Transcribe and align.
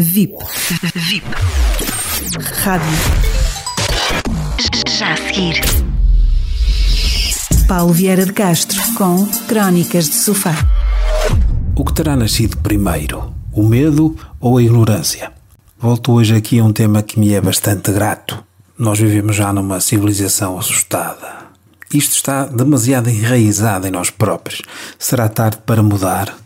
VIP. 0.00 0.36
VIP. 0.94 1.26
Rádio. 2.62 2.86
Já 4.96 5.12
a 5.12 5.16
seguir. 5.16 5.60
Paulo 7.66 7.92
Vieira 7.92 8.24
de 8.24 8.32
Castro 8.32 8.80
com 8.96 9.26
Crónicas 9.48 10.08
de 10.08 10.14
Sofá. 10.14 10.54
O 11.74 11.84
que 11.84 11.92
terá 11.92 12.14
nascido 12.14 12.58
primeiro, 12.58 13.34
o 13.52 13.64
medo 13.64 14.16
ou 14.38 14.58
a 14.58 14.62
ignorância? 14.62 15.32
Volto 15.76 16.12
hoje 16.12 16.36
aqui 16.36 16.60
a 16.60 16.64
um 16.64 16.72
tema 16.72 17.02
que 17.02 17.18
me 17.18 17.34
é 17.34 17.40
bastante 17.40 17.90
grato. 17.90 18.40
Nós 18.78 19.00
vivemos 19.00 19.34
já 19.34 19.52
numa 19.52 19.80
civilização 19.80 20.56
assustada. 20.56 21.48
Isto 21.92 22.14
está 22.14 22.44
demasiado 22.44 23.10
enraizado 23.10 23.88
em 23.88 23.90
nós 23.90 24.10
próprios. 24.10 24.62
Será 24.96 25.28
tarde 25.28 25.58
para 25.66 25.82
mudar? 25.82 26.38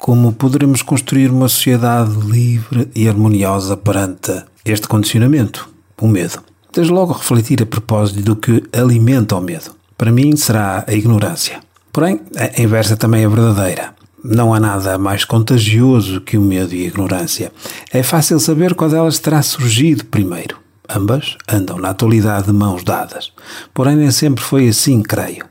Como 0.00 0.32
poderemos 0.32 0.80
construir 0.80 1.30
uma 1.30 1.46
sociedade 1.46 2.18
livre 2.20 2.90
e 2.96 3.06
harmoniosa 3.06 3.76
perante 3.76 4.32
este 4.64 4.88
condicionamento, 4.88 5.68
o 6.00 6.08
medo? 6.08 6.42
Desde 6.72 6.90
logo 6.90 7.12
refletir 7.12 7.62
a 7.62 7.66
propósito 7.66 8.22
do 8.22 8.34
que 8.34 8.64
alimenta 8.72 9.36
o 9.36 9.42
medo. 9.42 9.72
Para 9.98 10.10
mim 10.10 10.34
será 10.36 10.86
a 10.88 10.94
ignorância. 10.94 11.60
Porém, 11.92 12.18
a 12.34 12.62
inversa 12.62 12.96
também 12.96 13.24
é 13.24 13.28
verdadeira. 13.28 13.94
Não 14.24 14.54
há 14.54 14.58
nada 14.58 14.96
mais 14.96 15.26
contagioso 15.26 16.22
que 16.22 16.38
o 16.38 16.40
medo 16.40 16.74
e 16.74 16.84
a 16.84 16.88
ignorância. 16.88 17.52
É 17.92 18.02
fácil 18.02 18.40
saber 18.40 18.74
qual 18.74 18.88
delas 18.88 19.18
terá 19.18 19.42
surgido 19.42 20.06
primeiro. 20.06 20.56
Ambas 20.92 21.36
andam 21.48 21.78
na 21.78 21.90
atualidade 21.90 22.46
de 22.46 22.52
mãos 22.52 22.82
dadas. 22.82 23.32
Porém, 23.72 23.94
nem 23.94 24.10
sempre 24.10 24.42
foi 24.42 24.68
assim, 24.68 25.02
creio. 25.02 25.44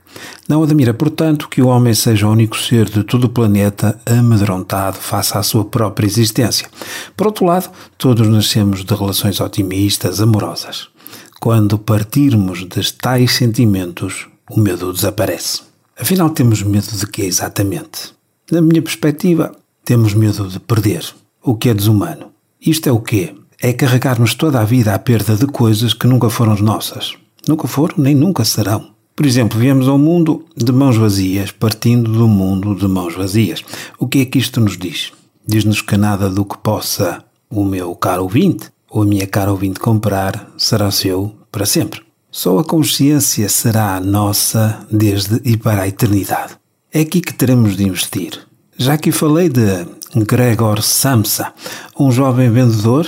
Não 0.49 0.61
admira, 0.61 0.93
portanto, 0.93 1.47
que 1.47 1.61
o 1.61 1.67
homem 1.67 1.93
seja 1.93 2.27
o 2.27 2.31
único 2.31 2.57
ser 2.57 2.89
de 2.89 3.03
todo 3.03 3.25
o 3.25 3.29
planeta 3.29 3.97
amedrontado 4.05 4.97
face 4.97 5.37
à 5.37 5.43
sua 5.43 5.63
própria 5.63 6.05
existência. 6.05 6.67
Por 7.15 7.27
outro 7.27 7.45
lado, 7.45 7.69
todos 7.97 8.27
nascemos 8.27 8.83
de 8.83 8.93
relações 8.93 9.39
otimistas, 9.39 10.19
amorosas. 10.19 10.89
Quando 11.39 11.79
partirmos 11.79 12.67
de 12.67 12.93
tais 12.93 13.31
sentimentos, 13.31 14.27
o 14.49 14.59
medo 14.59 14.91
desaparece. 14.91 15.61
Afinal, 15.97 16.31
temos 16.31 16.61
medo 16.63 16.91
de 16.97 17.07
quê 17.07 17.21
exatamente? 17.21 18.13
Na 18.51 18.61
minha 18.61 18.81
perspectiva, 18.81 19.53
temos 19.85 20.13
medo 20.13 20.49
de 20.49 20.59
perder, 20.59 21.05
o 21.41 21.55
que 21.55 21.69
é 21.69 21.73
desumano. 21.73 22.31
Isto 22.59 22.89
é 22.89 22.91
o 22.91 22.99
quê? 22.99 23.33
É 23.61 23.73
carregarmos 23.73 24.33
toda 24.33 24.61
a 24.61 24.63
vida 24.63 24.93
à 24.93 24.99
perda 24.99 25.35
de 25.35 25.45
coisas 25.45 25.93
que 25.93 26.07
nunca 26.07 26.29
foram 26.29 26.55
nossas. 26.55 27.15
Nunca 27.45 27.67
foram 27.67 27.95
nem 27.97 28.15
nunca 28.15 28.45
serão. 28.45 28.91
Por 29.13 29.25
exemplo, 29.25 29.59
viemos 29.59 29.89
ao 29.89 29.97
mundo 29.97 30.45
de 30.55 30.71
mãos 30.71 30.95
vazias, 30.95 31.51
partindo 31.51 32.09
do 32.09 32.25
mundo 32.25 32.73
de 32.73 32.87
mãos 32.87 33.15
vazias. 33.15 33.61
O 33.99 34.07
que 34.07 34.21
é 34.21 34.25
que 34.25 34.39
isto 34.39 34.61
nos 34.61 34.77
diz? 34.77 35.11
Diz-nos 35.45 35.81
que 35.81 35.97
nada 35.97 36.29
do 36.29 36.45
que 36.45 36.57
possa 36.57 37.21
o 37.49 37.65
meu 37.65 37.93
caro 37.95 38.23
ouvinte 38.23 38.69
ou 38.89 39.01
a 39.01 39.05
minha 39.05 39.27
cara 39.27 39.51
ouvinte 39.51 39.79
comprar 39.79 40.49
será 40.57 40.89
seu 40.89 41.35
para 41.51 41.65
sempre. 41.65 42.01
Só 42.31 42.59
a 42.59 42.63
consciência 42.63 43.49
será 43.49 43.99
nossa 43.99 44.87
desde 44.89 45.41
e 45.43 45.57
para 45.57 45.81
a 45.81 45.87
eternidade. 45.87 46.53
É 46.93 47.01
aqui 47.01 47.19
que 47.19 47.33
teremos 47.33 47.75
de 47.75 47.83
investir. 47.83 48.39
Já 48.77 48.97
que 48.97 49.11
falei 49.11 49.49
de 49.49 49.85
Gregor 50.15 50.81
Samsa, 50.81 51.51
um 51.99 52.09
jovem 52.09 52.49
vendedor, 52.49 53.05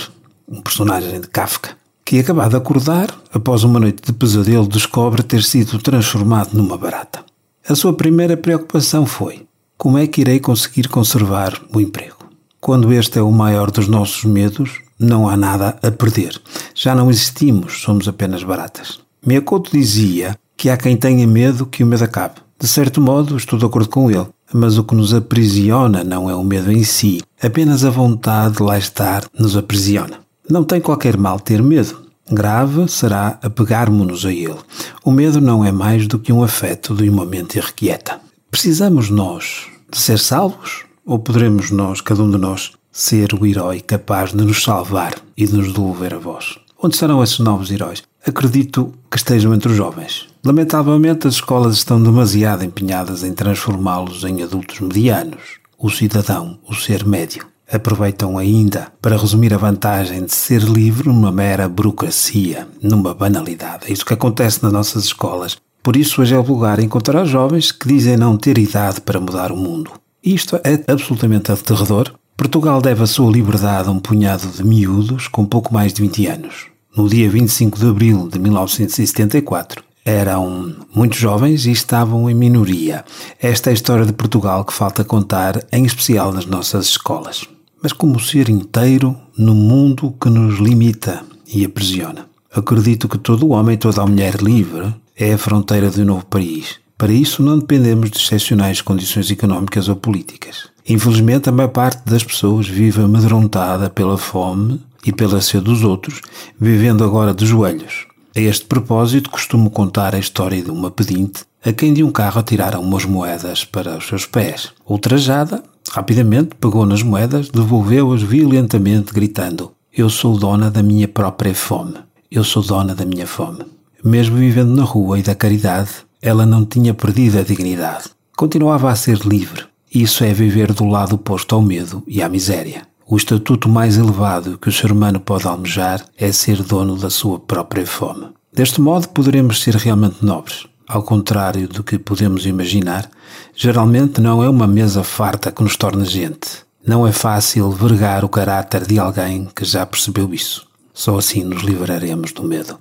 um 0.52 0.60
personagem 0.60 1.18
de 1.18 1.26
Kafka, 1.28 1.70
que 2.04 2.18
acabado 2.18 2.50
de 2.50 2.56
acordar, 2.56 3.08
após 3.32 3.64
uma 3.64 3.80
noite 3.80 4.02
de 4.04 4.12
pesadelo, 4.12 4.68
descobre 4.68 5.22
ter 5.22 5.42
sido 5.42 5.78
transformado 5.78 6.52
numa 6.52 6.76
barata. 6.76 7.24
A 7.66 7.74
sua 7.74 7.94
primeira 7.94 8.36
preocupação 8.36 9.06
foi: 9.06 9.46
como 9.78 9.96
é 9.96 10.06
que 10.06 10.20
irei 10.20 10.38
conseguir 10.38 10.88
conservar 10.88 11.58
o 11.74 11.80
emprego? 11.80 12.18
Quando 12.60 12.92
este 12.92 13.18
é 13.18 13.22
o 13.22 13.32
maior 13.32 13.70
dos 13.70 13.88
nossos 13.88 14.24
medos, 14.24 14.82
não 14.98 15.28
há 15.28 15.36
nada 15.36 15.78
a 15.82 15.90
perder. 15.90 16.40
Já 16.74 16.94
não 16.94 17.10
existimos, 17.10 17.80
somos 17.80 18.06
apenas 18.06 18.44
baratas. 18.44 19.00
Miyakoto 19.26 19.72
dizia 19.72 20.38
que 20.56 20.68
há 20.68 20.76
quem 20.76 20.96
tenha 20.96 21.26
medo 21.26 21.66
que 21.66 21.82
o 21.82 21.86
medo 21.86 22.04
acabe. 22.04 22.34
De 22.60 22.68
certo 22.68 23.00
modo, 23.00 23.36
estou 23.36 23.58
de 23.58 23.64
acordo 23.64 23.88
com 23.88 24.10
ele, 24.10 24.26
mas 24.52 24.78
o 24.78 24.84
que 24.84 24.94
nos 24.94 25.12
aprisiona 25.12 26.04
não 26.04 26.30
é 26.30 26.34
o 26.36 26.44
medo 26.44 26.70
em 26.70 26.84
si, 26.84 27.20
apenas 27.42 27.84
a 27.84 27.90
vontade 27.90 28.58
de 28.58 28.62
lá 28.62 28.78
estar 28.78 29.24
nos 29.36 29.56
aprisiona. 29.56 30.20
Não 30.48 30.64
tem 30.64 30.80
qualquer 30.80 31.16
mal 31.16 31.38
ter 31.38 31.62
medo. 31.62 32.02
Grave 32.30 32.88
será 32.88 33.38
apegarmos-nos 33.42 34.24
a 34.26 34.32
ele. 34.32 34.58
O 35.04 35.10
medo 35.10 35.40
não 35.40 35.64
é 35.64 35.70
mais 35.70 36.06
do 36.06 36.18
que 36.18 36.32
um 36.32 36.42
afeto 36.42 36.94
de 36.94 37.08
um 37.08 37.12
momento 37.12 37.56
irrequieta. 37.56 38.20
Precisamos 38.50 39.08
nós 39.08 39.66
de 39.90 39.98
ser 39.98 40.18
salvos? 40.18 40.84
Ou 41.04 41.18
poderemos 41.18 41.70
nós, 41.70 42.00
cada 42.00 42.22
um 42.22 42.30
de 42.30 42.38
nós, 42.38 42.72
ser 42.90 43.34
o 43.34 43.44
herói 43.44 43.80
capaz 43.80 44.30
de 44.30 44.44
nos 44.44 44.62
salvar 44.62 45.14
e 45.36 45.46
de 45.46 45.54
nos 45.54 45.72
devolver 45.72 46.14
a 46.14 46.18
voz? 46.18 46.58
Onde 46.82 46.94
estarão 46.94 47.22
esses 47.22 47.38
novos 47.38 47.70
heróis? 47.70 48.02
Acredito 48.26 48.92
que 49.10 49.16
estejam 49.16 49.54
entre 49.54 49.70
os 49.70 49.76
jovens. 49.76 50.28
Lamentavelmente, 50.44 51.26
as 51.26 51.34
escolas 51.34 51.74
estão 51.76 52.02
demasiado 52.02 52.64
empenhadas 52.64 53.22
em 53.22 53.32
transformá-los 53.32 54.24
em 54.24 54.42
adultos 54.42 54.80
medianos. 54.80 55.60
O 55.78 55.90
cidadão, 55.90 56.58
o 56.68 56.74
ser 56.74 57.04
médio. 57.04 57.46
Aproveitam 57.72 58.36
ainda 58.36 58.92
para 59.00 59.16
resumir 59.16 59.54
a 59.54 59.58
vantagem 59.58 60.24
de 60.24 60.34
ser 60.34 60.62
livre 60.62 61.08
numa 61.08 61.32
mera 61.32 61.68
burocracia, 61.68 62.68
numa 62.82 63.14
banalidade. 63.14 63.86
É 63.88 63.92
isso 63.92 64.04
que 64.04 64.14
acontece 64.14 64.62
nas 64.62 64.72
nossas 64.72 65.04
escolas. 65.04 65.56
Por 65.82 65.96
isso, 65.96 66.20
hoje 66.20 66.34
é 66.34 66.38
o 66.38 66.42
lugar 66.42 66.78
encontrar 66.78 67.24
jovens 67.24 67.72
que 67.72 67.88
dizem 67.88 68.16
não 68.16 68.36
ter 68.36 68.58
idade 68.58 69.00
para 69.00 69.18
mudar 69.18 69.50
o 69.50 69.56
mundo. 69.56 69.90
Isto 70.22 70.56
é 70.56 70.84
absolutamente 70.86 71.50
aterrador. 71.50 72.12
Portugal 72.36 72.80
deve 72.80 73.02
a 73.02 73.06
sua 73.06 73.32
liberdade 73.32 73.88
a 73.88 73.92
um 73.92 73.98
punhado 73.98 74.46
de 74.48 74.62
miúdos 74.62 75.26
com 75.26 75.44
pouco 75.44 75.72
mais 75.72 75.92
de 75.92 76.02
20 76.02 76.26
anos 76.26 76.72
no 76.96 77.08
dia 77.08 77.28
25 77.30 77.78
de 77.78 77.88
abril 77.88 78.28
de 78.28 78.38
1974, 78.38 79.82
eram 80.04 80.76
muito 80.94 81.16
jovens 81.16 81.64
e 81.64 81.70
estavam 81.70 82.28
em 82.28 82.34
minoria. 82.34 83.04
Esta 83.40 83.70
é 83.70 83.72
a 83.72 83.74
história 83.74 84.04
de 84.04 84.12
Portugal 84.12 84.64
que 84.64 84.72
falta 84.72 85.04
contar, 85.04 85.64
em 85.72 85.84
especial 85.84 86.32
nas 86.32 86.44
nossas 86.44 86.86
escolas. 86.86 87.46
Mas 87.82 87.92
como 87.92 88.20
ser 88.20 88.48
inteiro 88.48 89.16
no 89.36 89.54
mundo 89.54 90.14
que 90.20 90.30
nos 90.30 90.58
limita 90.58 91.24
e 91.52 91.64
aprisiona. 91.64 92.26
Acredito 92.54 93.08
que 93.08 93.18
todo 93.18 93.50
homem, 93.50 93.76
toda 93.76 94.02
a 94.02 94.06
mulher 94.06 94.36
livre 94.36 94.94
é 95.16 95.32
a 95.32 95.38
fronteira 95.38 95.90
de 95.90 96.02
um 96.02 96.04
novo 96.04 96.24
país. 96.26 96.80
Para 96.96 97.12
isso, 97.12 97.42
não 97.42 97.58
dependemos 97.58 98.10
de 98.10 98.18
excepcionais 98.18 98.80
condições 98.80 99.30
económicas 99.30 99.88
ou 99.88 99.96
políticas. 99.96 100.68
Infelizmente, 100.88 101.48
a 101.48 101.52
maior 101.52 101.70
parte 101.70 102.02
das 102.04 102.22
pessoas 102.22 102.68
vive 102.68 103.02
amedrontada 103.02 103.90
pela 103.90 104.16
fome 104.16 104.80
e 105.04 105.12
pela 105.12 105.40
sede 105.40 105.64
dos 105.64 105.82
outros, 105.82 106.20
vivendo 106.60 107.02
agora 107.02 107.34
de 107.34 107.44
joelhos. 107.44 108.06
A 108.36 108.40
este 108.40 108.66
propósito, 108.66 109.30
costumo 109.30 109.70
contar 109.70 110.14
a 110.14 110.18
história 110.18 110.62
de 110.62 110.70
uma 110.70 110.90
pedinte 110.90 111.44
a 111.64 111.72
quem 111.72 111.94
de 111.94 112.02
um 112.02 112.10
carro 112.10 112.40
atiraram 112.40 112.80
umas 112.80 113.04
moedas 113.04 113.64
para 113.64 113.96
os 113.96 114.06
seus 114.06 114.26
pés. 114.26 114.72
Ultrajada, 114.84 115.62
rapidamente 115.92 116.54
pegou 116.58 116.86
nas 116.86 117.02
moedas, 117.02 117.50
devolveu-as 117.50 118.22
violentamente, 118.22 119.12
gritando: 119.12 119.72
Eu 119.92 120.08
sou 120.08 120.38
dona 120.38 120.70
da 120.70 120.82
minha 120.82 121.06
própria 121.06 121.54
fome. 121.54 121.96
Eu 122.30 122.42
sou 122.42 122.62
dona 122.62 122.94
da 122.94 123.04
minha 123.04 123.26
fome. 123.26 123.60
Mesmo 124.02 124.36
vivendo 124.36 124.74
na 124.74 124.84
rua 124.84 125.18
e 125.18 125.22
da 125.22 125.34
caridade, 125.34 125.90
ela 126.22 126.46
não 126.46 126.64
tinha 126.64 126.94
perdido 126.94 127.38
a 127.38 127.42
dignidade. 127.42 128.04
Continuava 128.34 128.90
a 128.90 128.96
ser 128.96 129.18
livre. 129.18 129.64
Isso 129.94 130.24
é 130.24 130.32
viver 130.32 130.72
do 130.72 130.86
lado 130.86 131.16
oposto 131.16 131.54
ao 131.54 131.60
medo 131.60 132.02
e 132.06 132.22
à 132.22 132.28
miséria. 132.28 132.86
O 133.06 133.14
estatuto 133.18 133.68
mais 133.68 133.98
elevado 133.98 134.56
que 134.56 134.70
o 134.70 134.72
ser 134.72 134.90
humano 134.90 135.20
pode 135.20 135.46
almejar 135.46 136.02
é 136.16 136.32
ser 136.32 136.62
dono 136.62 136.96
da 136.96 137.10
sua 137.10 137.38
própria 137.38 137.86
fome. 137.86 138.28
Deste 138.50 138.80
modo, 138.80 139.10
poderemos 139.10 139.62
ser 139.62 139.74
realmente 139.74 140.24
nobres. 140.24 140.66
Ao 140.88 141.02
contrário 141.02 141.68
do 141.68 141.82
que 141.82 141.98
podemos 141.98 142.44
imaginar, 142.46 143.08
geralmente 143.54 144.20
não 144.20 144.42
é 144.42 144.48
uma 144.48 144.66
mesa 144.66 145.02
farta 145.02 145.50
que 145.52 145.62
nos 145.62 145.76
torna 145.76 146.04
gente. 146.04 146.64
Não 146.86 147.06
é 147.06 147.12
fácil 147.12 147.70
vergar 147.70 148.24
o 148.24 148.28
caráter 148.28 148.86
de 148.86 148.98
alguém 148.98 149.48
que 149.54 149.64
já 149.64 149.86
percebeu 149.86 150.34
isso. 150.34 150.66
Só 150.92 151.16
assim 151.16 151.44
nos 151.44 151.62
livraremos 151.62 152.32
do 152.32 152.42
medo. 152.42 152.78